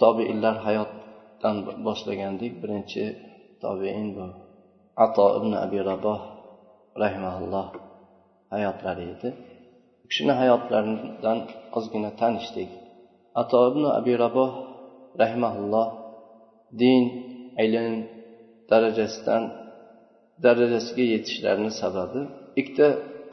tobeinlar 0.00 0.56
hayotdan 0.66 1.56
boshlagandik. 1.86 2.52
Birinchi 2.62 3.04
tobein 3.62 4.08
bu. 4.16 4.26
Ato 5.04 5.24
ibn 5.38 5.52
abi 5.64 5.78
raboh 5.90 6.20
rahimaulloh 7.02 7.66
hayotlari 8.52 9.04
edi. 9.14 9.28
U 10.04 10.06
kishini 10.10 10.34
hayotlaridan 10.40 11.38
ozgina 11.76 12.10
tanishdik. 12.20 12.70
Ato 13.40 13.58
ibn 13.70 13.82
abi 13.98 14.12
raboh 14.22 14.52
rahimaulloh 15.20 15.86
din 16.80 17.04
ilm 17.64 17.94
darajasidan 18.70 19.42
darajasiga 20.44 21.04
yetishlarini 21.14 21.72
sababi 21.82 22.20
ikkita 22.60 22.86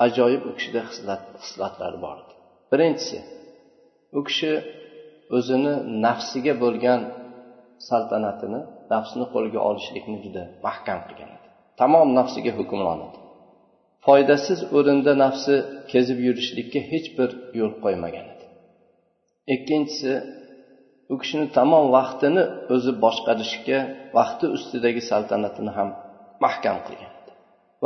ajoyib 0.05 0.41
u 0.50 0.52
kishida 0.57 0.82
xislatlar 1.44 1.94
bor 2.04 2.18
edi. 2.23 2.34
Birinchisi 2.71 3.20
u 4.18 4.20
kishi 4.28 4.52
o'zini 5.38 5.73
nafsiga 6.05 6.54
bo'lgan 6.64 7.02
saltanatini 7.89 8.62
nafsini 8.94 9.26
qo'lga 9.34 9.59
olishlikni 9.70 10.17
juda 10.26 10.44
mahkam 10.67 10.99
qilgan 11.08 11.31
edi. 11.38 11.48
Tamom 11.81 12.08
nafsiga 12.20 12.52
hukmron 12.59 12.99
edi. 13.08 13.20
Foydasiz 14.05 14.59
o'rinda 14.77 15.13
nafsi 15.23 15.55
kezib 15.91 16.20
yurishlikka 16.27 16.80
hech 16.91 17.07
bir 17.18 17.30
yo'l 17.59 17.73
qo'ymagan 17.84 18.26
edi. 18.34 18.45
Ikkinchisi 19.55 20.13
u 21.13 21.16
kishini 21.21 21.48
tamom 21.57 21.85
vaqtini 21.98 22.43
o'zi 22.76 22.91
boshqarishga 23.04 23.80
vaqti 24.18 24.46
ustidagi 24.57 25.02
saltanatini 25.12 25.71
ham 25.77 25.90
mahkam 26.46 26.77
qilgan 26.88 27.12
edi. 27.20 27.32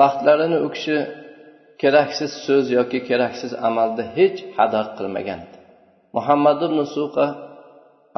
Vaqtlarini 0.02 0.58
u 0.66 0.70
kishi 0.76 0.98
keraksiz 1.82 2.32
so'z 2.46 2.66
yoki 2.78 3.00
keraksiz 3.10 3.52
amalda 3.68 4.04
hech 4.18 4.38
hadar 4.58 4.86
qilmagan 4.98 5.40
edi. 5.48 5.58
Muhammad 6.16 6.60
ibn 6.68 6.80
suqa 6.96 7.26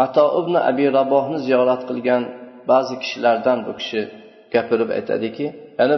ato 0.05 0.25
ibn 0.41 0.53
abi 0.69 0.85
rabohni 0.97 1.37
ziyorat 1.47 1.81
qilgan 1.89 2.23
ba'zi 2.71 2.93
kishilardan 3.03 3.57
bu 3.67 3.71
kishi 3.79 4.01
gapirib 4.53 4.89
aytadiki 4.97 5.45
ya'ni 5.79 5.97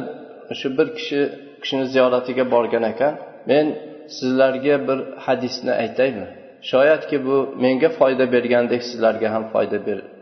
shu 0.59 0.67
bir 0.77 0.87
kishi 0.97 1.19
kishini 1.61 1.85
ziyoratiga 1.93 2.43
borgan 2.53 2.83
ekan 2.91 3.13
men 3.49 3.65
sizlarga 4.17 4.75
bir 4.87 4.99
hadisni 5.25 5.71
aytaymi? 5.83 6.27
Shoyatki 6.69 7.17
bu 7.25 7.37
menga 7.63 7.89
foyda 7.99 8.25
bergandek 8.35 8.81
sizlarga 8.89 9.27
ham 9.33 9.43
foyda 9.53 9.77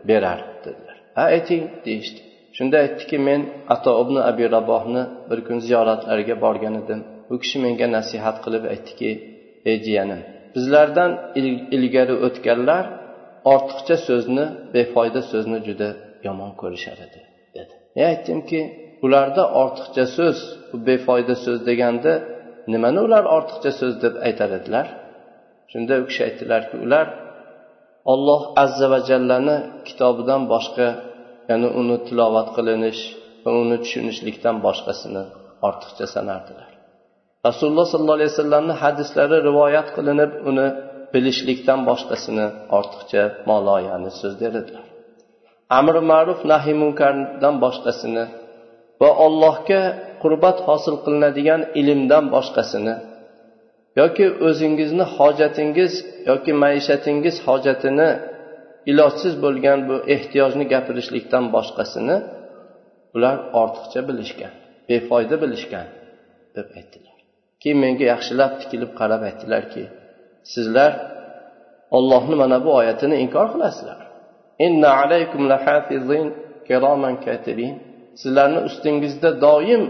berar 0.08 0.40
dedilar. 0.64 0.96
Ha 1.16 1.22
ayting 1.36 1.62
deyishdi. 1.86 2.20
Shunda 2.56 2.76
aytdiki 2.84 3.18
men 3.28 3.40
ato 3.74 3.92
ibn 4.02 4.16
abi 4.30 4.44
rabohni 4.56 5.02
bir 5.30 5.38
kun 5.46 5.58
ziyoratlariga 5.66 6.34
borgan 6.44 6.74
edim. 6.82 7.00
U 7.32 7.34
kishi 7.42 7.58
menga 7.64 7.86
nasihat 7.96 8.36
qilib 8.44 8.64
aytdiki 8.72 9.10
ey 9.68 9.76
jiyanim 9.86 10.22
bizlardan 10.56 11.12
ilgari 11.76 12.14
o'tganlar 12.26 12.84
ortiqcha 13.54 13.96
so'zni 14.08 14.46
befoyda 14.74 15.20
so'zni 15.30 15.58
juda 15.66 15.88
yomon 16.26 16.52
ko'rishar 16.60 16.98
edi 17.06 17.20
dedi. 17.56 17.74
Men 17.94 18.04
aytdimki 18.12 18.60
ularda 19.06 19.42
ortiqcha 19.62 20.04
so'z 20.16 20.38
bu 20.70 20.76
befoyda 20.88 21.34
so'z 21.44 21.58
deganda 21.68 22.12
nimani 22.72 23.00
ular 23.06 23.24
ortiqcha 23.36 23.70
so'z 23.80 23.94
deb 24.04 24.14
aytar 24.26 24.50
edilar? 24.58 24.86
Shunda 25.70 25.92
u 26.02 26.04
kishi 26.08 26.22
aytdilarki 26.28 26.76
ular 26.86 27.06
olloh 28.12 28.42
azza 28.64 28.86
va 28.92 29.00
jallani 29.10 29.56
kitobidan 29.88 30.42
boshqa 30.52 30.88
ya'ni 31.50 31.68
uni 31.80 31.96
tilovat 32.06 32.48
qilinish 32.56 33.02
va 33.44 33.50
uni 33.62 33.76
tushunishlikdan 33.84 34.56
boshqasini 34.66 35.22
ortiqcha 35.68 36.06
sanardilar. 36.14 36.70
Rasululloh 37.46 37.86
sollallohu 37.92 38.18
alayhi 38.18 38.32
vasallamni 38.34 38.74
hadislari 38.82 39.36
rivoyat 39.48 39.88
qilinib 39.96 40.32
uni 40.50 40.66
bilishlikdan 41.12 41.80
boshqasini 41.88 42.46
ortiqcha 42.78 43.22
moloyani 43.50 44.10
so'z 44.20 44.34
dedilar 44.42 44.84
amri 45.78 46.00
ma'ruf 46.12 46.40
nahiy 46.52 46.76
munkardan 46.84 47.54
boshqasini 47.64 48.24
va 49.00 49.10
allohga 49.26 49.82
qurbat 50.22 50.58
hosil 50.68 50.94
qilinadigan 51.04 51.60
ilmdan 51.80 52.24
boshqasini 52.34 52.94
yoki 54.00 54.26
o'zingizni 54.48 55.04
hojatingiz 55.16 55.92
yoki 56.30 56.52
maishatingiz 56.62 57.36
hojatini 57.46 58.08
ilojsiz 58.90 59.34
bo'lgan 59.44 59.78
bu 59.88 59.96
ehtiyojni 60.14 60.64
gapirishlikdan 60.72 61.44
boshqasini 61.56 62.16
ular 63.16 63.36
ortiqcha 63.62 64.00
bilishgan 64.08 64.52
befoyda 64.88 65.36
bilishgan 65.42 65.86
deb 66.56 66.68
aytdilar 66.78 67.15
keyin 67.62 67.78
menga 67.84 68.04
yaxshilab 68.12 68.52
tikilib 68.60 68.92
qarab 69.00 69.22
aytdilarki 69.28 69.82
sizlar 70.52 70.92
ollohni 71.96 72.36
mana 72.42 72.58
bu 72.64 72.70
oyatini 72.80 73.16
inkor 73.24 73.46
qilasizlar. 73.54 74.00
Inna 74.66 74.90
alaykum 75.02 75.42
lahafizin 75.52 76.26
kiroman 76.68 77.14
katibin. 77.24 77.74
Sizlarni 78.20 78.60
ustingizda 78.68 79.30
doim 79.46 79.82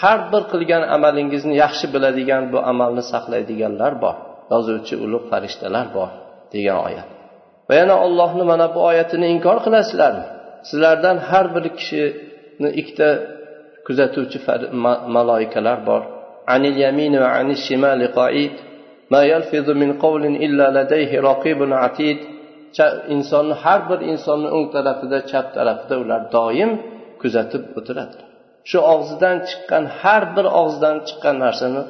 har 0.00 0.18
bir 0.32 0.42
qilgan 0.52 0.82
amalingizni 0.96 1.54
yaxshi 1.64 1.86
biladigan 1.94 2.44
bu 2.52 2.58
amalni 2.72 3.02
saqlaydiganlar 3.12 3.92
bor. 4.04 4.16
Yozuvchi 4.52 4.94
ulug' 5.04 5.26
farishtalar 5.30 5.86
bor 5.96 6.10
degan 6.52 6.78
oyat. 6.86 7.08
Va 7.68 7.74
yana 7.80 7.94
ollohni 8.06 8.44
mana 8.52 8.66
bu 8.74 8.80
oyatini 8.90 9.26
inkor 9.34 9.58
qilasizlarmi 9.64 10.24
sizlardan 10.68 11.16
har 11.28 11.46
bir 11.54 11.64
kishini 11.78 12.70
ikkita 12.80 13.08
kuzatuvchi 13.86 14.38
maloikalar 15.16 15.78
bor. 15.88 16.02
Anil 16.54 16.76
yamini 16.84 17.18
va 17.24 17.30
anil 17.40 17.60
shimali 17.66 18.06
qoid 18.18 18.54
ma 19.12 19.20
yalfizu 19.32 19.72
min 19.82 19.90
qawlin 20.04 20.34
illa 20.46 20.66
ladayhi 20.78 21.16
raqibun 21.28 21.70
atid 21.86 22.18
insonni 23.14 23.54
har 23.62 23.80
bir 23.88 24.00
insonni 24.12 24.48
o'ng 24.56 24.66
tarafida 24.76 25.18
chap 25.30 25.46
tarafida 25.56 25.94
ular 26.02 26.20
doim 26.36 26.70
kuzatib 27.22 27.62
o'tiradi. 27.78 28.16
Shu 28.70 28.78
og'zidan 28.94 29.36
chiqqan 29.48 29.84
har 30.00 30.22
bir 30.36 30.46
og'zidan 30.60 30.96
chiqqan 31.08 31.36
narsani 31.44 31.82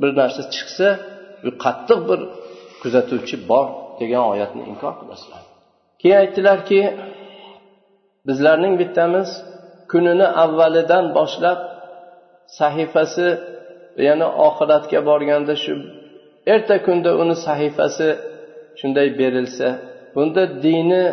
bir 0.00 0.10
narsa 0.20 0.42
chiqsa 0.54 0.88
qattiq 1.64 2.00
bir 2.08 2.20
kuzatuvchi 2.82 3.36
bor 3.50 3.66
degan 4.00 4.22
oyatni 4.32 4.62
inkor 4.72 4.94
qilasizlar 5.00 5.42
keyin 6.00 6.18
aytdilarki 6.22 6.80
bizlarning 8.28 8.74
bittamiz 8.82 9.30
kunini 9.92 10.28
avvalidan 10.44 11.04
boshlab 11.18 11.60
sahifasi 12.58 13.26
yana 14.08 14.26
oxiratga 14.46 15.00
borganda 15.08 15.54
shu 15.64 15.74
erta 16.54 16.76
kunda 16.86 17.10
uni 17.22 17.34
sahifasi 17.46 18.08
shunday 18.80 19.08
berilsa 19.20 19.68
bunda 20.14 20.42
dini 20.64 21.04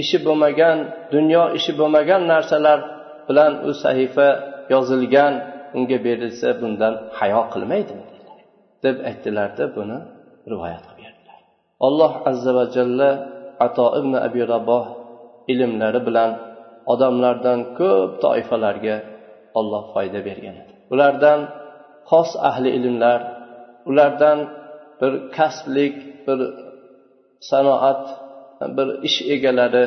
ishi 0.00 0.18
bo'lmagan 0.26 0.78
dunyo 1.14 1.42
ishi 1.58 1.72
bo'lmagan 1.80 2.22
narsalar 2.32 2.78
bilan 3.28 3.52
u 3.68 3.70
sahifa 3.84 4.28
yozilgan 4.72 5.34
unga 5.76 5.98
berilsa 6.06 6.48
bundan 6.60 6.94
hayo 7.18 7.42
qilmaydimi 7.52 8.04
deb 8.84 8.96
aytdilarda 9.08 9.64
buni 9.76 9.98
rivoyat 10.52 10.82
qilib 10.88 11.04
berdilar 11.06 11.38
alloh 11.86 12.12
azza 12.30 12.50
va 12.58 12.64
jalla 12.76 13.10
ato 13.66 13.86
ibn 14.00 14.12
abi 14.26 14.42
raboh 14.54 14.84
ilmlari 15.52 16.00
bilan 16.08 16.30
odamlardan 16.92 17.58
ko'p 17.78 18.10
toifalarga 18.24 18.96
olloh 19.58 19.82
foyda 19.94 20.20
bergan 20.28 20.54
edi. 20.62 20.72
Ulardan 20.92 21.40
xos 22.10 22.30
ahli 22.48 22.70
ilmlar 22.78 23.20
ulardan 23.90 24.38
bir 25.00 25.12
kasblik 25.36 25.96
bir 26.26 26.38
sanoat 27.50 28.02
bir 28.76 28.88
ish 29.08 29.18
egalari 29.34 29.84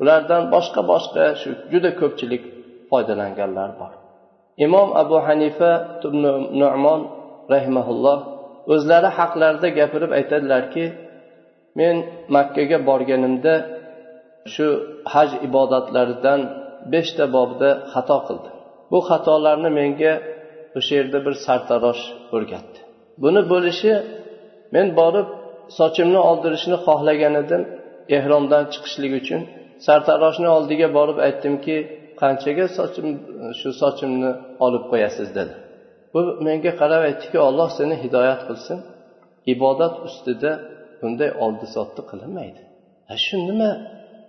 ulardan 0.00 0.42
boshqa 0.54 0.80
boshqa 0.92 1.24
shu 1.40 1.50
juda 1.72 1.90
ko'pchilik 2.00 2.42
foydalanganlar 2.90 3.70
bor. 3.80 3.92
Imom 4.66 4.88
abu 5.02 5.16
hanifa 5.28 5.70
nu'mon 6.60 7.00
rahimaulloh 7.54 8.18
o'zlari 8.72 9.10
haqlarida 9.18 9.68
gapirib 9.78 10.10
aytadilarki 10.18 10.84
men 11.78 11.96
makkaga 12.36 12.78
borganimda 12.88 13.54
shu 14.54 14.66
haj 15.12 15.30
ibodatlaridan 15.46 16.40
beshta 16.92 17.24
bobda 17.36 17.70
xato 17.92 18.18
qildim. 18.26 18.54
Bu 18.90 18.98
xatolarni 19.08 19.70
menga 19.80 20.12
o'sha 20.78 20.92
yerda 20.98 21.18
bir 21.26 21.34
sartarosh 21.46 22.02
o'rgatdi. 22.36 22.78
Buni 23.22 23.42
bo'lishi 23.52 23.92
men 24.74 24.86
borib 25.00 25.28
sochimni 25.78 26.20
oldirishni 26.30 26.76
xohlagan 26.86 27.34
edim 27.42 27.62
ehromdan 28.16 28.64
chiqishlik 28.72 29.12
uchun 29.20 29.40
sartaroshni 29.86 30.48
oldiga 30.56 30.88
borib 30.98 31.18
aytdimki 31.26 31.76
qanchaga 32.22 32.66
sochim 32.78 33.08
shu 33.60 33.68
sochimni 33.82 34.30
olib 34.66 34.84
qo'yasiz 34.92 35.28
dedi. 35.38 35.54
Bu 36.14 36.20
menga 36.46 36.72
qarab 36.80 37.02
aytdiki 37.08 37.38
olloh 37.48 37.68
seni 37.78 37.94
hidoyat 38.04 38.40
qilsin 38.48 38.78
ibodat 39.54 39.94
ustida 40.06 40.52
bunday 41.00 41.30
oldi 41.44 41.66
sotdi 41.74 42.00
qilinmaydi 42.10 42.62
shu 43.24 43.36
nima 43.48 43.70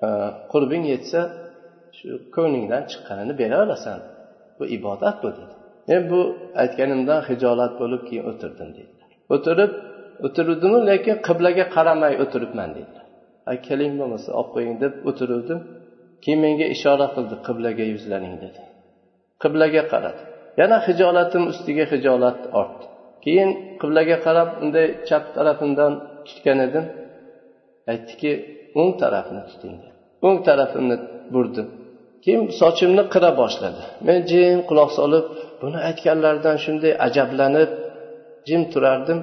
e, 0.06 0.08
qurbing 0.52 0.84
yetsa 0.94 1.20
shu 1.98 2.08
ko'nglingdan 2.36 2.84
chiqqanini 2.92 3.34
beraverasan 3.42 4.00
bu 4.58 4.64
ibodat 4.78 5.18
bu 5.24 5.30
dedi. 5.40 5.56
Men 5.90 6.02
bu 6.12 6.20
aytganimdan 6.62 7.20
hijolat 7.30 7.74
bo'lib 7.82 8.02
keyin 8.08 8.26
o'tirdim 8.32 8.70
deydilar 8.78 9.10
o'tirib 9.36 9.72
o'tiruvdimu 10.26 10.78
lekin 10.90 11.16
qiblaga 11.28 11.66
qaramay 11.76 12.14
o'tiribman 12.24 12.70
deydilar 12.78 13.04
keling 13.68 13.94
bo'lmasa 14.00 14.30
olib 14.40 14.50
qo'ying 14.56 14.76
deb 14.84 14.94
o'tiruvdim. 15.10 15.60
Keyin 16.24 16.40
menga 16.46 16.68
ishora 16.76 17.08
qildi 17.16 17.36
qiblaga 17.48 17.86
yuzlaning 17.94 18.36
dedi. 18.44 18.60
Qiblaga 19.44 19.84
qaradi. 19.94 20.22
Yana 20.60 20.78
hijolatim 20.88 21.44
ustiga 21.52 21.86
hijolat 21.94 22.40
ortdi. 22.60 22.86
Keyin 23.24 23.50
qiblaga 23.82 24.18
qarab 24.26 24.50
unday 24.64 24.88
chap 25.08 25.24
tarafimdan 25.36 25.92
tutgan 26.28 26.60
edim. 26.68 26.86
Aytdiki 27.92 28.32
o'ng 28.80 28.92
tarafni 29.02 29.42
tuting 29.50 29.76
o'ng 30.26 30.38
tarafimni 30.48 30.96
burdim. 31.34 31.68
Keyin 32.24 32.42
sochimni 32.62 33.04
qira 33.14 33.30
boshladi. 33.42 33.82
Men 34.08 34.20
jim 34.30 34.58
quloq 34.70 34.90
solib 35.00 35.26
buni 35.62 35.80
aytganlaridan 35.90 36.58
shunday 36.64 36.94
ajablanib 37.08 37.72
jim 38.48 38.62
turardim. 38.74 39.20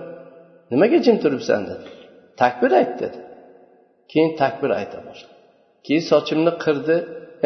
Nimaga 0.73 0.99
jim 1.06 1.17
turibsan 1.23 1.61
dedi. 1.70 1.85
Takbir 2.41 2.70
ayt 2.81 2.93
dedi. 3.02 3.19
Keyin 4.11 4.31
takbir 4.43 4.70
ayta 4.81 4.99
boshladi. 5.08 5.37
Keyin 5.87 6.05
sochimni 6.12 6.52
qirdi. 6.64 6.97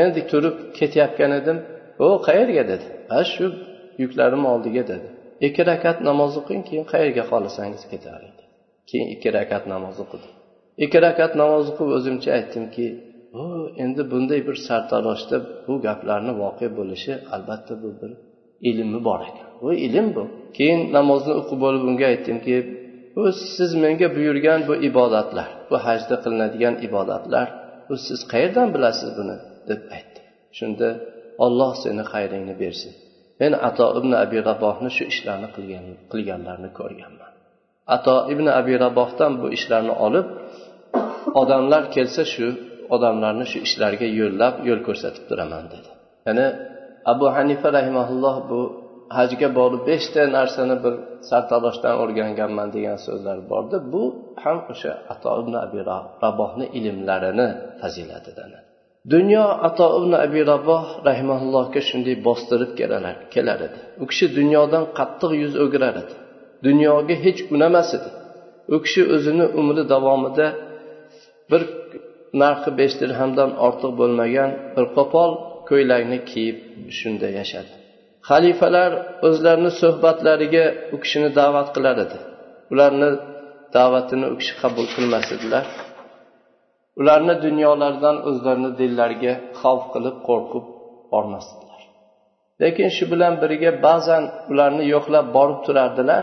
Endi 0.02 0.20
turib 0.30 0.56
ketayotgan 0.78 1.32
edim. 1.40 1.58
O 2.04 2.06
qayerga 2.26 2.64
dedi. 2.72 2.86
A 3.18 3.20
shu 3.32 3.46
yuklarim 4.02 4.42
oldiga 4.52 4.82
dedi. 4.92 5.08
Ikki 5.46 5.62
rakat 5.70 5.96
namoz 6.08 6.32
o'qing 6.40 6.62
keyin 6.68 6.84
qayerga 6.92 7.22
xohlasangiz 7.30 7.84
ketavering 7.92 8.34
keyin 8.90 9.08
ikki 9.14 9.28
rakat 9.38 9.64
namoz 9.72 9.96
o'qidim. 10.04 10.32
Ikki 10.84 10.98
rakat 11.06 11.32
namoz 11.42 11.64
o'qib 11.70 11.88
o'zimcha 11.96 12.30
aytdimki 12.38 12.86
endi 13.84 14.02
bunday 14.10 14.40
bir 14.48 14.56
sartaroshda 14.69 15.36
bu 15.66 15.75
gaplarni 15.86 16.32
voqea 16.42 16.70
bo'lishi 16.78 17.12
albatta 17.34 17.75
bu 17.82 17.90
bir 18.00 18.12
ilmi 18.70 18.98
bor 19.08 19.20
ekan. 19.28 19.48
Bu 19.62 19.70
ilm 19.86 20.08
bu. 20.16 20.25
Keyin 20.56 20.81
namozni 20.96 21.32
o'qib 21.40 21.58
bo'lib 21.64 21.82
unga 21.90 22.06
aytdimki 22.12 22.56
bu 23.16 23.25
siz 23.56 23.70
menga 23.82 24.08
buyurgan 24.16 24.60
bu 24.69 24.75
ibodatlar 24.88 25.48
bu 25.70 25.76
hajda 25.86 26.14
qilinadigan 26.25 26.75
ibodatlar 26.86 27.46
bu 27.88 27.94
siz 28.06 28.20
qayerdan 28.32 28.69
bilasiz 28.75 29.10
buni? 29.19 29.37
deb 29.69 29.80
aytdi. 29.96 30.20
Shunda 30.58 30.88
olloh 31.44 31.72
seni 31.82 32.02
xayringni 32.12 32.54
bersin. 32.62 32.92
Men 33.40 33.52
ato 33.69 33.87
ibn 33.98 34.10
abi 34.25 34.38
rabohni 34.50 34.90
shu 34.96 35.04
ishlarni 35.12 35.48
qilgan 35.56 35.84
qilganlarini 36.12 36.70
ko'rganman. 36.78 37.32
Ato 37.96 38.16
ibn 38.32 38.46
abi 38.60 38.75
rabohdan 38.84 39.32
bu 39.40 39.46
ishlarni 39.56 39.94
olib 40.06 40.26
odamlar 41.40 41.82
kelsa 41.94 42.22
shu 42.34 42.46
odamlarni 42.94 43.46
shu 43.52 43.58
ishlarga 43.66 44.06
yo'llab 44.20 44.54
yo'l 44.69 44.81
ko'rsatib 44.86 45.25
turaman 45.31 45.64
dedi. 45.72 45.90
Ya'ni 46.26 46.46
abu 47.12 47.26
hanifa 47.36 47.69
rahimaulloh 47.78 48.36
bu 48.50 48.60
hajga 49.16 49.48
borib 49.58 49.82
beshta 49.90 50.22
narsani 50.36 50.76
bir 50.84 50.94
sartaroshdan 51.31 51.94
o'rganganman 52.02 52.69
degan 52.76 52.98
so'zlar 53.06 53.38
bordi. 53.52 53.76
Bu 53.92 54.02
ham 54.42 54.58
o'sha 54.72 54.92
ato 55.12 55.31
ibn 55.42 55.54
abi 55.64 55.78
rabohni 56.25 56.66
ilmlarini 56.78 57.48
fazilatidan 57.81 58.50
dunyo 59.12 59.44
ato 59.69 59.87
ibn 60.00 60.12
abi 60.25 60.40
raboh 60.52 60.84
rahimaullohga 61.08 61.80
shunday 61.88 62.16
bostirib 62.26 62.70
kelar 63.34 63.58
edi. 63.66 63.78
U 64.02 64.04
kishi 64.10 64.26
dunyodan 64.38 64.84
qattiq 64.98 65.32
yuz 65.42 65.54
o'girar 65.64 65.94
edi. 66.02 66.14
Dunyoga 66.66 67.14
hech 67.25 67.40
unamas 67.54 67.88
edi. 67.98 68.10
U 68.75 68.76
kishi 68.84 69.02
o'zini 69.14 69.46
umri 69.60 69.82
davomida 69.92 70.46
bir 71.50 71.62
narxi 72.42 72.70
besh 72.81 72.94
dirhamdan 73.02 73.50
ortiq 73.66 73.92
bo'lmagan 74.00 74.50
bir 74.75 74.86
qo'pol 74.96 75.31
ko'ylakni 75.70 76.19
kiyib 76.31 76.58
shunda 76.98 77.28
yashadi. 77.38 77.72
Xalifalar 78.28 78.90
o'zlarini 79.28 79.72
suhbatlariga 79.82 80.64
u 80.94 80.96
kishini 81.02 81.31
da'vat 81.40 81.69
qilar 81.76 81.96
edi. 82.04 82.19
Ularni 82.72 83.10
da'vatini 83.76 84.26
u 84.32 84.34
kishi 84.40 84.54
qabul 84.62 84.86
qilmas 84.94 85.26
edilar. 85.36 85.64
Ularni 87.00 87.34
dunyolaridan 87.46 88.16
o'zlarini 88.28 88.70
dillariga 88.80 89.34
xavf 89.60 89.84
qilib 89.94 90.16
qo'rqib 90.28 90.64
bormasdilar 91.12 91.64
lekin 92.62 92.88
shu 92.96 93.04
bilan 93.12 93.34
birga 93.42 93.70
ba'zan 93.87 94.25
ularni 94.52 94.84
yo'qlab 94.94 95.26
borib 95.37 95.60
turardilar. 95.66 96.22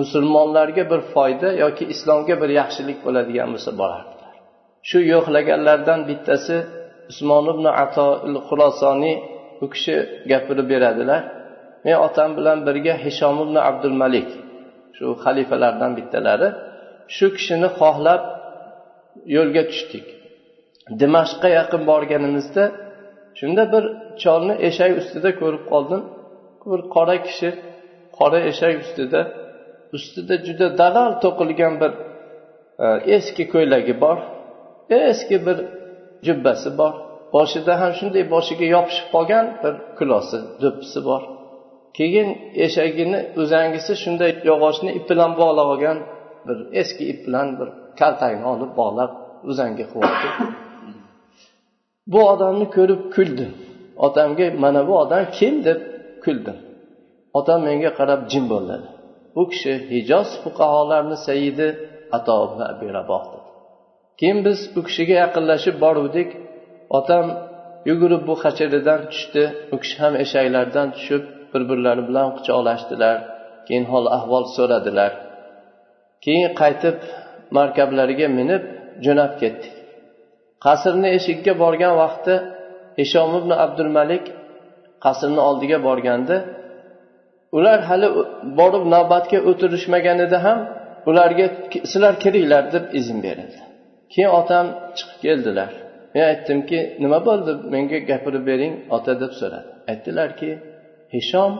Musulmonlarga 0.00 0.84
bir 0.92 1.00
foyda 1.14 1.48
yoki 1.64 1.84
islomga 1.94 2.34
bir 2.42 2.50
yaxshilik 2.60 2.98
bo'ladigan 3.06 3.48
bo'lsa 3.54 3.72
borardi 3.80 4.13
shu 4.88 4.98
yo'qlaganlardan 5.12 6.00
bittasi 6.08 6.56
usmon 7.10 7.44
ibn 7.52 7.66
ato 7.84 8.06
xulosoniy 8.48 9.16
u 9.64 9.66
kishi 9.72 9.94
gapirib 10.30 10.66
beradilar. 10.72 11.22
Men 11.84 11.96
otam 12.06 12.30
bilan 12.38 12.58
birga 12.66 12.94
hishom 13.04 13.36
ibn 13.44 13.56
abdul 13.68 13.96
malik 14.02 14.28
shu 14.96 15.04
xalifalardan 15.24 15.92
bittalari 15.98 16.48
shu 17.16 17.26
kishini 17.36 17.68
xohlab 17.78 18.22
yo'lga 19.36 19.62
tushdik. 19.70 20.06
Dimashqqa 21.00 21.48
yaqin 21.58 21.82
borganimizda 21.90 22.64
shunda 23.38 23.62
bir 23.72 23.84
cholni 24.22 24.54
eshak 24.68 24.92
ustida 25.00 25.30
ko'rib 25.40 25.64
qoldim. 25.72 26.02
Bir 26.70 26.80
qora 26.94 27.16
kishi 27.26 27.48
qora 28.18 28.38
eshak 28.50 28.74
ustida 28.84 29.20
ustida 29.96 30.34
juda 30.46 30.66
dag'al 30.82 31.10
to'qilgan 31.24 31.74
bir 31.82 31.92
e, 32.84 32.86
eski 33.16 33.44
ko'ylagi 33.52 33.94
bor. 34.04 34.18
Eski 34.90 35.46
bir 35.46 35.58
jubbasi 36.26 36.78
bor. 36.78 36.92
Boshida 37.32 37.80
ham 37.80 37.92
shunday 37.98 38.24
boshiga 38.34 38.66
yopishib 38.76 39.06
qolgan 39.14 39.46
bir 39.62 39.74
kulosi 39.98 40.38
do'ppisi 40.62 41.00
bor. 41.08 41.22
Keyin 41.98 42.28
eshagini 42.64 43.20
uzangisi 43.42 43.92
shunday 44.02 44.30
yog'ochni 44.50 44.90
ip 44.98 45.04
bilan 45.10 45.30
bog'lab 45.40 45.68
olgan 45.74 45.98
bir 46.46 46.58
eski 46.80 47.04
ip 47.12 47.20
bilan 47.26 47.48
bir 47.58 47.68
kaltagini 48.00 48.46
olib 48.54 48.70
bog'lab 48.80 49.10
uzangi 49.50 49.84
qilyapti 49.92 50.28
bu 52.12 52.20
odamni 52.32 52.66
ko'rib 52.76 53.02
kuldim 53.14 53.52
otamga 54.06 54.46
mana 54.64 54.80
bu 54.88 54.94
odam 55.02 55.24
kim? 55.36 55.54
deb 55.66 55.78
kuldim 56.24 56.58
otam 57.38 57.60
menga 57.68 57.90
qarab 57.98 58.20
jim 58.32 58.44
bo'ldi 58.52 58.76
bu 59.34 59.42
kishi 59.52 59.72
hijoz 59.92 60.28
fuqarolarni 60.42 61.16
sayidi 61.26 61.68
ato 62.16 62.34
abi 62.72 62.86
rabohdir. 62.98 63.43
Keyin 64.18 64.38
biz 64.46 64.58
u 64.78 64.80
kishiga 64.86 65.14
yaqinlashib 65.24 65.76
boruvdik. 65.84 66.28
Otam 66.98 67.26
yugurib 67.88 68.22
bu 68.28 68.34
hachiridan 68.44 69.00
tushdi. 69.12 69.42
U 69.74 69.76
kishi 69.82 69.96
ham 70.02 70.14
eshaklardan 70.24 70.88
tushib 70.96 71.22
bir 71.52 71.62
birlari 71.70 72.02
bilan 72.08 72.28
quchoqlashdilar. 72.36 73.16
Keyin 73.66 73.86
hol 73.92 74.06
ahvol 74.16 74.44
so'radilar. 74.56 75.12
Keyin 76.24 76.50
qaytib 76.60 76.96
markablariga 77.56 78.28
minib 78.38 78.62
jo'nab 79.04 79.32
ketdik. 79.42 79.74
Qasrni 80.64 81.08
eshigiga 81.18 81.54
borgan 81.62 81.94
vaqti 82.02 82.34
ishom 83.04 83.30
ibn 83.40 83.50
abdulmalik 83.64 84.24
qasrni 85.04 85.40
oldiga 85.48 85.78
borganda 85.88 86.36
ular 87.56 87.78
hali 87.88 88.08
borib 88.60 88.84
navbatga 88.94 89.38
o'tirishmaganida 89.50 90.38
ham 90.46 90.58
ularga 91.10 91.46
sizlar 91.90 92.14
kiringlar 92.24 92.64
deb 92.74 92.84
izn 93.00 93.18
berildi. 93.26 93.60
Keyin 94.14 94.32
otam 94.40 94.66
chiqib 94.96 95.18
keldilar. 95.24 95.70
Men 96.14 96.24
aytdimki 96.32 96.78
nima 97.02 97.18
bo'ldi? 97.28 97.52
Menga 97.74 97.98
gapirib 98.10 98.44
bering 98.50 98.74
ota 98.96 99.12
deb 99.22 99.32
so'radi. 99.40 99.68
Aytdilarki 99.90 100.50
hishom 101.14 101.52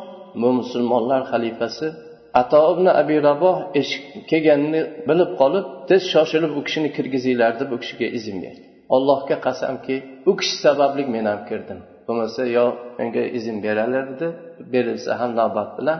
bu 0.42 0.48
musulmonlar 0.60 1.20
xalifasi 1.32 1.86
ato 2.40 2.58
ibn 2.72 2.86
abi 3.00 3.16
raboh 3.28 3.56
eshik 3.80 4.04
kelganini 4.30 4.82
bilib 5.08 5.30
qolib 5.40 5.66
tez 5.88 6.02
shoshilib 6.12 6.52
u 6.58 6.60
kishini 6.66 6.88
kirgizinglar 6.96 7.52
deb 7.60 7.70
u 7.74 7.76
kishiga 7.82 8.08
izn 8.18 8.36
berdi 8.44 8.64
allohga 8.96 9.36
qasamki 9.46 9.96
u 10.30 10.32
kishi 10.38 10.56
sababli 10.64 11.02
men 11.14 11.24
ham 11.30 11.40
kirdim. 11.48 11.80
Bo'lmasa 12.06 12.42
yo 12.56 12.66
menga 12.98 13.24
izn 13.38 13.56
beralardi 13.66 14.28
berilsa 14.72 15.12
ham 15.20 15.30
navbat 15.40 15.70
bilan 15.78 15.98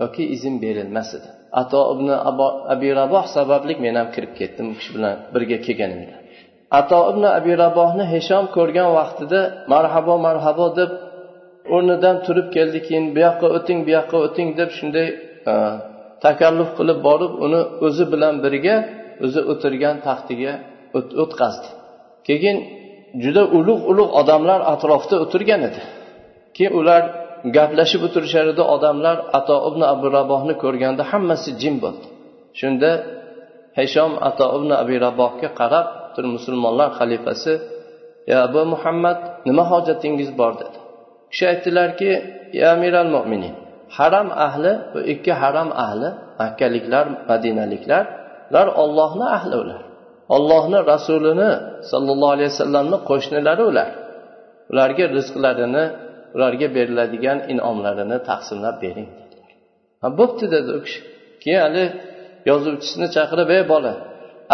yoki 0.00 0.22
izn 0.34 0.54
berilmas 0.64 1.10
edi. 1.18 1.30
Ato 1.60 1.80
ibn 1.94 2.08
abi 2.74 2.88
raboh 3.00 3.24
sababli 3.36 3.74
men 3.84 3.94
ham 4.00 4.08
kirib 4.14 4.32
ketdim 4.40 4.66
u 4.72 4.74
kishi 4.78 4.90
bilan 4.96 5.14
birga 5.34 5.58
kelganimda. 5.66 6.16
Ato 6.78 6.98
ibn 7.10 7.24
abi 7.38 7.52
rabohni 7.64 8.04
hishom 8.14 8.44
ko'rgan 8.56 8.88
vaqtida 8.98 9.40
marhabo 9.72 10.14
marhabo 10.26 10.66
deb 10.78 10.90
o'rnidan 11.74 12.16
turib 12.26 12.48
keldi 12.56 12.78
keyin 12.86 13.06
bu 13.14 13.18
yoqqa 13.26 13.46
o'ting 13.56 13.78
bu 13.86 13.90
yoqqa 13.98 14.16
o'ting 14.26 14.48
deb 14.58 14.70
shunday 14.78 15.08
e, 15.50 15.52
takalluf 16.24 16.70
qilib 16.78 16.98
borib 17.08 17.32
uni 17.46 17.60
o'zi 17.86 18.04
bilan 18.12 18.34
birga 18.44 18.76
o'zi 19.24 19.40
o'tirgan 19.52 19.96
taxtiga 20.06 20.52
o'tqazdi. 21.22 21.68
Keyin 22.28 22.56
juda 23.22 23.42
ulug' 23.58 23.84
ulug' 23.90 24.12
odamlar 24.20 24.60
atrofda 24.72 25.16
o'tirgan 25.24 25.60
edi. 25.68 25.80
Keyin 26.56 26.72
ular 26.80 27.02
gaplashib 27.56 28.00
o'tirishar 28.06 28.44
edi 28.52 28.62
odamlar 28.74 29.16
ato 29.38 29.56
ibn 29.68 29.82
abu 29.94 30.06
rabohni 30.18 30.54
ko'rganda 30.62 31.02
hammasi 31.10 31.50
jim 31.60 31.74
bo'ldi. 31.84 32.06
Shunda 32.60 32.90
hishom 33.78 34.12
ato 34.28 34.46
ibn 34.58 34.70
abi 34.82 34.96
rabohga 35.06 35.48
qarab 35.60 35.86
musulmonlar 36.36 36.88
xalifasi 36.98 37.52
ya 38.30 38.36
abu 38.46 38.60
muhammad 38.72 39.18
nima 39.48 39.64
hojatingiz 39.72 40.30
bor? 40.40 40.52
dedi. 40.60 40.78
Kishi 41.30 41.44
aytdilarki 41.52 42.10
ya 42.60 42.66
amiral 42.76 43.10
mo'minin 43.16 43.54
haram 43.98 44.28
ahli 44.46 44.72
bu 44.92 44.98
ikki 45.12 45.32
haram 45.42 45.68
ahli 45.84 46.08
makkaliklar 46.40 47.04
madinaliklar 47.30 48.04
ular 48.50 48.66
ollohni 48.82 49.26
ahli 49.36 49.56
ular. 49.64 49.82
Ollohni 50.36 50.78
rasulini 50.92 51.50
sollallohu 51.90 52.32
alayhi 52.36 52.50
vasallamni 52.54 52.98
qo'shnilari 53.10 53.62
ular. 53.70 53.90
Ularga 54.72 55.04
rizqlarini 55.16 55.84
ularga 56.34 56.68
beriladigan 56.76 57.38
inomlarini 57.52 58.18
taqsimlab 58.30 58.76
bering. 58.84 59.08
Ha 60.02 60.08
bo'pti 60.18 60.44
dedi 60.54 60.70
u 60.78 60.80
kishi. 60.84 61.00
Keyin 61.42 61.60
hali 61.66 61.84
yozuvchisini 62.50 63.08
chaqirib 63.16 63.48
ey 63.56 63.62
bola 63.72 63.92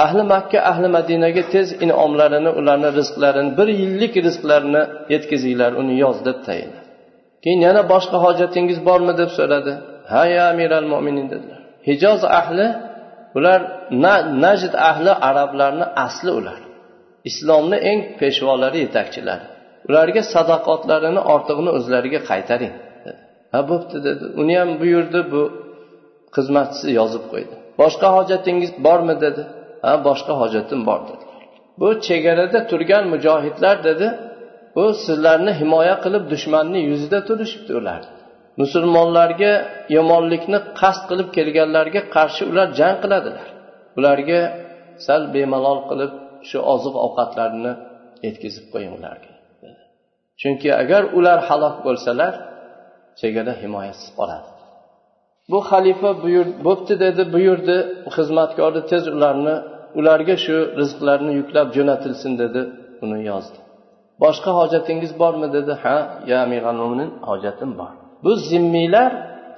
ahli 0.04 0.22
makka 0.34 0.58
ahli 0.70 0.88
madinaga 0.96 1.42
tez 1.54 1.68
inomlarini 1.84 2.50
ularni 2.60 2.90
rizqlarini 2.98 3.50
bir 3.58 3.68
yillik 3.80 4.14
rizqlarini 4.26 4.82
yetkazinglar 5.14 5.72
uni 5.80 5.94
yoz 6.04 6.18
deb 6.28 6.38
tayinladi. 6.46 6.86
Keyin 7.42 7.60
yana 7.66 7.82
boshqa 7.92 8.16
hojatingiz 8.24 8.78
bormi? 8.88 9.12
deb 9.20 9.30
so'radi. 9.38 9.72
Ha 10.12 10.22
ya 10.34 10.44
amiral 10.52 10.86
mo'minin 10.92 11.26
dedilar. 11.32 11.60
Hijoz 11.88 12.20
ahli 12.40 12.66
ular 13.36 13.60
najd 14.44 14.74
ahli 14.90 15.12
arablarni 15.28 15.86
asli 16.06 16.30
ular. 16.40 16.60
Islomni 17.30 17.78
eng 17.90 18.00
peshvolari 18.20 18.78
yetakchilari. 18.84 19.46
Ularga 19.88 20.22
sadoqatlarini 20.34 21.20
ortig'ini 21.34 21.70
o'zlariga 21.78 22.20
qaytaring. 22.30 22.74
Ha 23.52 23.60
bo'pti 23.70 23.98
dedi. 24.08 24.24
Uni 24.40 24.54
ham 24.60 24.70
buyurdi 24.80 25.20
bu 25.32 25.42
xizmatchisi 26.36 26.88
yozib 26.98 27.24
qo'ydi. 27.32 27.54
Boshqa 27.80 28.08
hojatingiz 28.16 28.70
bormi 28.86 29.14
dedi. 29.24 29.42
Ha 29.84 29.92
boshqa 30.08 30.32
hojatim 30.42 30.80
bor 30.88 31.00
dedi. 31.10 31.24
Bu 31.80 31.88
chegarada 32.06 32.58
turgan 32.70 33.04
mujohidlar 33.12 33.76
dedi 33.88 34.06
bu 34.76 34.84
sizlarni 35.04 35.52
himoya 35.60 35.96
qilib 36.04 36.24
dushmanni 36.32 36.80
yuzida 36.90 37.18
turishibdi 37.28 37.72
ular. 37.80 38.02
Musulmonlarga 38.62 39.52
yomonlikni 39.96 40.58
qasd 40.80 41.02
qilib 41.10 41.28
kelganlarga 41.36 42.00
qarshi 42.16 42.42
ular 42.50 42.68
jang 42.78 42.96
qiladilar. 43.02 43.48
Ularga 43.98 44.40
sal 45.06 45.22
bemalol 45.34 45.80
qilib 45.90 46.12
shu 46.48 46.58
oziq 46.74 46.94
ovqatlarni 47.06 47.72
yetkazib 48.26 48.66
qo'ying 48.72 48.92
ularga. 48.98 49.35
Chunki 50.40 50.68
agar 50.82 51.02
ular 51.18 51.38
halok 51.48 51.76
bo'lsalar 51.86 52.32
chegara 53.20 53.52
himoyasiz 53.62 54.08
qoladi. 54.18 54.48
Bu 55.50 55.58
xalifa 55.70 56.10
buyur 56.22 56.46
bo'pti 56.66 56.94
dedi 57.04 57.22
buyurdi 57.34 57.76
xizmatkori 58.16 58.80
tez 58.90 59.04
ularni 59.16 59.54
ularga 59.98 60.36
shu 60.44 60.56
rizqlarni 60.80 61.32
yuklab 61.40 61.68
jo'natilsin 61.76 62.32
dedi 62.42 62.60
uni 63.04 63.20
yozdi. 63.30 63.58
Boshqa 64.22 64.50
hojatingiz 64.60 65.12
bormi 65.22 65.48
dedi 65.56 65.72
ha 65.82 65.96
ya 66.30 66.36
amiral 66.46 66.80
hojatim 67.30 67.70
bor. 67.80 67.92
Bu 68.24 68.32
zimmiylar 68.50 69.10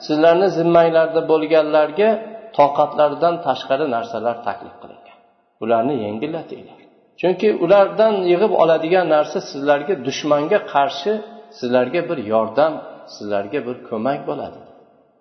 sizlarni 0.06 0.48
zimmanglarda 0.58 1.20
bo'lganlarga 1.30 2.10
toqatlaridan 2.58 3.34
tashqari 3.46 3.86
narsalar 3.94 4.36
taklif 4.46 4.74
qilingan. 4.82 5.18
Ularni 5.64 5.94
yengillatinglar. 6.04 6.77
Chunki 7.20 7.48
ulardan 7.64 8.14
yig'ib 8.32 8.52
oladigan 8.62 9.06
narsa 9.14 9.38
sizlarga 9.50 9.94
dushmanga 10.06 10.58
qarshi 10.72 11.12
sizlarga 11.58 12.00
bir 12.08 12.18
yordam 12.32 12.72
sizlarga 13.14 13.60
bir 13.66 13.76
ko'mak 13.88 14.20
bo'ladi. 14.28 14.58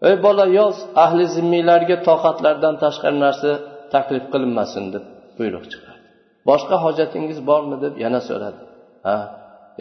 Ey 0.08 0.16
bola 0.26 0.46
yoz 0.60 0.78
ahli 1.04 1.26
zimmiylarga 1.36 1.98
toqatlaridan 2.10 2.76
tashqari 2.84 3.18
narsa 3.26 3.50
taklif 3.94 4.26
qilinmasin 4.34 4.84
deb 4.94 5.04
buyruq 5.38 5.66
chiqardi 5.72 6.06
boshqa 6.50 6.76
hojatingiz 6.86 7.40
bormi 7.50 7.78
deb 7.86 7.94
yana 8.04 8.20
so'radi. 8.30 8.62
Ha 9.08 9.18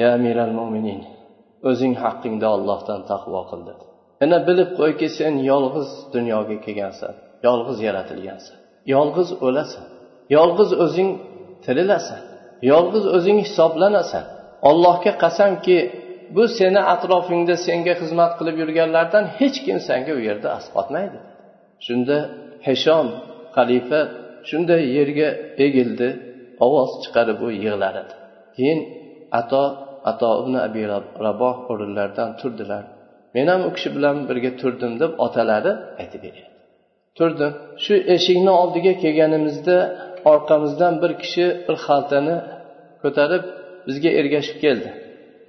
ya 0.00 0.08
amiral 0.18 0.52
mo'minin 0.58 1.00
o'zing 1.70 1.94
haqqingda 2.04 2.48
ollohdan 2.56 3.00
taqvo 3.10 3.40
qil 3.50 3.60
dedi. 3.68 3.84
Yana 4.22 4.38
bilib 4.48 4.70
qo'yki 4.80 5.06
sen 5.18 5.34
yolg'iz 5.50 5.88
dunyoga 6.14 6.56
kelgansan 6.64 7.14
yolg'iz 7.46 7.78
yaratilgansan 7.86 8.58
yolg'iz 8.94 9.28
o'lasan 9.46 9.86
yolg'iz 10.36 10.70
o'zing 10.84 11.10
tirilasan 11.66 12.20
yolg'iz 12.72 13.04
o'zing 13.16 13.38
hisoblanasan. 13.46 14.24
Allohga 14.70 15.12
qasamki 15.24 15.78
bu 16.36 16.44
seni 16.58 16.80
atrofingda 16.94 17.54
senga 17.66 17.94
xizmat 18.00 18.32
qilib 18.38 18.56
yurganlardan 18.62 19.24
hech 19.38 19.58
kim 19.66 19.78
senga 19.88 20.12
u 20.18 20.20
yerda 20.28 20.48
asqotmaydi. 20.58 21.18
Shunda 21.86 22.18
heshom 22.66 23.06
xalifa 23.56 24.00
shunday 24.48 24.82
yerga 24.96 25.28
egildi 25.66 26.08
ovoz 26.66 26.90
chiqarib 27.02 27.38
u 27.46 27.48
yig'lar 27.64 27.94
edi 28.02 28.14
keyin 28.56 28.80
ato 29.40 29.62
ato 30.10 30.28
ibn 30.42 30.54
abi 30.66 30.82
raboh 31.26 31.56
o'rinlaridan 31.72 32.30
turdilar. 32.40 32.84
Men 33.34 33.46
ham 33.52 33.60
u 33.68 33.70
kishi 33.76 33.88
bilan 33.96 34.16
birga 34.28 34.50
turdim 34.60 34.92
deb 35.02 35.12
otalari 35.26 35.72
aytib 36.00 36.20
beryapti. 36.24 36.54
Turdim. 37.18 37.52
Shu 37.84 37.94
eshikni 38.14 38.52
oldiga 38.62 38.92
kelganimizda 39.02 39.76
orqamizdan 40.32 40.94
bir 41.02 41.12
kishi 41.22 41.46
bir 41.66 41.76
xaltani 41.86 42.36
ko'tarib 43.02 43.44
bizga 43.86 44.10
ergashib 44.20 44.58
keldi. 44.64 44.90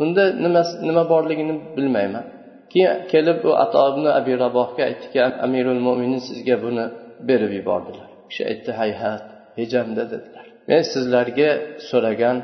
Unda 0.03 0.23
nima 0.43 0.61
nima 0.89 1.03
borligini 1.13 1.55
bilmayman. 1.77 2.25
Keyin 2.71 2.91
kelib 3.11 3.39
u 3.49 3.51
ato 3.63 3.79
ibn 3.91 4.05
abi 4.19 4.33
rabohga 4.43 4.81
aytdiki 4.89 5.19
amirul 5.45 5.81
mo'minin 5.87 6.21
sizga 6.29 6.55
buni 6.65 6.85
berib 7.29 7.51
yubordilar. 7.59 8.09
Kishi 8.29 8.43
aytdi 8.51 8.71
hayhat 8.81 9.23
hejamda 9.59 10.03
dedilar. 10.13 10.45
Men 10.69 10.81
sizlarga 10.93 11.49
so'ragan 11.89 12.37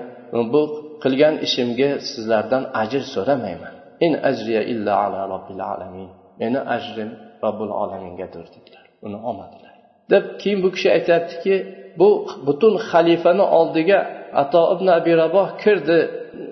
bu 0.53 0.61
qilgan 1.03 1.35
ishimga 1.47 1.89
sizlardan 2.09 2.63
ajr 2.81 3.03
so'ramayman. 3.15 3.73
In 4.05 4.13
ajriya 4.29 4.61
illa 4.73 4.93
ala 5.05 5.19
robbil 5.33 5.61
alamin. 5.73 6.09
Meni 6.41 6.59
ajrim 6.75 7.09
robbil 7.43 7.71
olamingadir 7.81 8.45
dedilar. 8.55 8.85
Uni 9.05 9.17
olmadilar. 9.29 9.72
Deb 10.11 10.23
keyin 10.41 10.59
bu 10.63 10.69
kishi 10.75 10.89
aytyaptiki 10.97 11.55
bu 11.99 12.09
butun 12.47 12.73
xalifani 12.89 13.45
oldiga 13.59 13.99
ato 14.41 14.61
ibn 14.73 14.87
abi 14.97 15.11
raboh 15.23 15.47
kirdi 15.63 15.99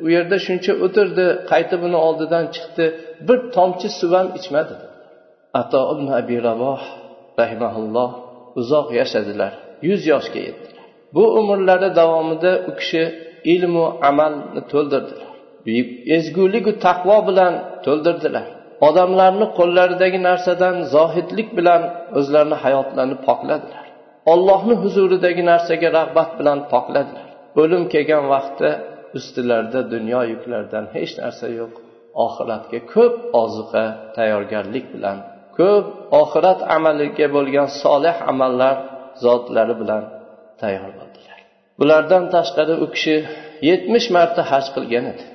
u 0.05 0.07
yerda 0.15 0.37
shuncha 0.45 0.73
o'tirdi 0.85 1.25
qaytib 1.51 1.81
uni 1.87 1.99
oldidan 2.07 2.45
chiqdi 2.55 2.85
bir 3.27 3.39
tomchi 3.55 3.87
suv 3.99 4.11
ham 4.17 4.27
ichmadi. 4.39 4.75
Ato 5.61 5.81
ibn 5.93 6.05
abi 6.19 6.37
raboh 6.49 6.81
rahimaulloh 7.39 8.09
uzoq 8.59 8.87
yashadilar 8.99 9.51
yuz 9.89 10.01
yoshga 10.11 10.39
yetdilar. 10.47 10.85
Bu 11.15 11.23
umrlari 11.39 11.89
davomida 11.99 12.51
u 12.69 12.71
kishi 12.79 13.03
ilmu 13.53 13.85
amalni 14.09 14.61
to'ldirdilar 14.71 15.31
ezguligu 16.17 16.71
taqvo 16.85 17.17
bilan 17.27 17.53
to'ldirdilar. 17.85 18.47
Odamlarni 18.87 19.47
qo'llaridagi 19.57 20.19
narsadan 20.29 20.75
zohidlik 20.95 21.49
bilan 21.57 21.81
o'zlarini 22.19 22.57
hayotlarini 22.63 23.17
pokladilar. 23.27 23.85
Ollohni 24.33 24.75
huzuridagi 24.83 25.43
narsaga 25.51 25.89
rag'bat 25.99 26.29
bilan 26.39 26.59
pokladilar. 26.73 27.27
O'lim 27.61 27.83
kelgan 27.93 28.23
vaqtda 28.33 28.69
ustilarida 29.17 29.81
dunyo 29.93 30.21
yuklaridan 30.33 30.85
hech 30.95 31.11
narsa 31.21 31.47
yo'q. 31.59 31.73
Oxiratga 32.25 32.79
ko'p 32.93 33.15
ozuqa 33.43 33.83
tayyorgarlik 34.17 34.85
bilan 34.95 35.17
ko'p 35.57 35.85
oxirat 36.21 36.59
amaliga 36.75 37.27
bo'lgan 37.35 37.67
solih 37.83 38.15
amallar 38.31 38.75
zotlari 39.23 39.75
bilan 39.81 40.03
tayyor 40.61 40.91
bo'ldilar 40.99 41.11
bulardan 41.81 42.23
tashqari 42.35 42.75
u 42.83 42.85
kishi 42.93 43.15
yetmish 43.69 44.07
marta 44.15 44.41
haj 44.51 44.65
qilgan 44.75 45.05
edi. 45.13 45.25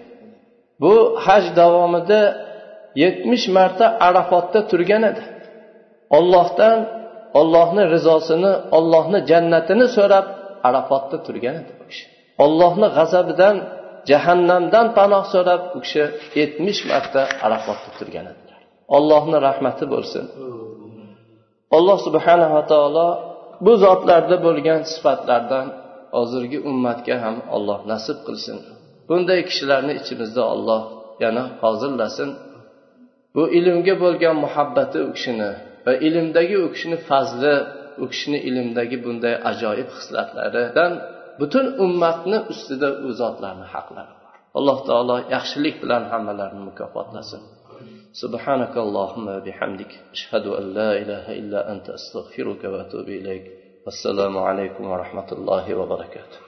Bu 0.83 0.95
haj 1.27 1.45
davomida 1.61 2.21
yetmish 3.03 3.47
marta 3.57 3.87
arafotda 4.09 4.61
turgan 4.71 5.03
edi. 5.11 5.23
Ollohdan 6.19 6.79
ollohni 7.41 7.85
rizosini 7.95 8.53
ollohni 8.79 9.19
jannatini 9.31 9.87
so'rab 9.97 10.27
arafotda 10.69 11.17
turgan 11.27 11.55
edi 11.61 11.71
u 11.83 11.85
kishi. 11.91 12.07
Ollohni 12.45 12.89
g'azabidan 12.97 13.57
jahannamdan 14.11 14.87
panoh 14.99 15.25
so'rab 15.35 15.63
u 15.77 15.79
kishi 15.85 16.05
yetmish 16.41 16.81
marta 16.91 17.23
arafotda 17.47 17.91
turgan 17.99 18.27
edilar. 18.33 18.61
Ollohni 18.97 19.39
rahmati 19.49 19.85
bo'lsin. 19.95 20.25
Alloh 21.77 21.99
subhanava 22.07 22.63
taolo 22.73 23.09
bu 23.65 23.73
zotlarda 23.85 24.37
bo'lgan 24.47 24.81
sifatlardan 24.93 25.67
hozirgi 26.17 26.59
ummatga 26.71 27.17
ham 27.25 27.37
olloh 27.57 27.79
nasib 27.93 28.19
qilsin. 28.27 28.57
Bunday 29.09 29.41
kishilarni 29.49 29.93
ichimizda 30.01 30.43
olloh 30.55 30.83
yana 31.25 31.45
hozirlasin 31.63 32.31
bu 33.36 33.44
ilmga 33.58 33.96
bo'lgan 34.04 34.36
muhabbati 34.46 34.98
u 35.06 35.10
kishini 35.16 35.52
va 35.86 35.94
ilmdagi 36.08 36.56
u 36.66 36.68
kishini 36.74 36.98
fazli 37.10 37.56
u 38.04 38.06
kishini 38.12 38.40
ilmdagi 38.50 38.98
bunday 39.06 39.36
ajoyib 39.52 39.90
hislatlaridan 39.98 40.92
butun 41.40 41.66
ummatni 41.86 42.38
ustida 42.52 42.90
u 43.06 43.08
zotlarni 43.22 43.66
haqlari 43.74 44.14
bor 44.22 44.34
alloh 44.60 44.78
taolo 44.90 45.16
yaxshilik 45.36 45.76
bilan 45.84 46.04
hammalarini 46.12 46.64
mukofotlasin 46.70 47.44
سبحانك 48.24 48.76
اللهم 48.86 49.26
وبحمدك 49.38 49.92
أشهد 50.16 50.46
أن 50.60 50.66
لا 50.74 50.90
إله 51.02 51.26
إلا 51.40 51.60
أنت 51.72 51.88
أستغفرك 51.90 52.62
وأتوب 52.64 53.08
إليك 53.20 53.46
والسلام 53.86 54.38
عليكم 54.38 54.84
ورحمة 54.92 55.30
الله 55.32 55.66
وبركاته 55.76 56.45